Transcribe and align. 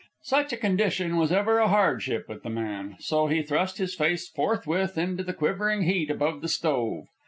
Such 0.23 0.51
a 0.51 0.57
condition 0.57 1.15
was 1.15 1.31
ever 1.31 1.59
a 1.59 1.67
hardship 1.67 2.27
with 2.27 2.41
the 2.41 2.49
man, 2.49 2.95
so 2.97 3.27
he 3.27 3.43
thrust 3.43 3.77
his 3.77 3.93
face 3.93 4.27
forthwith 4.27 4.97
into 4.97 5.21
the 5.23 5.31
quivering 5.31 5.83
heat 5.83 6.09
above 6.09 6.41
the 6.41 6.49
stove. 6.49 7.05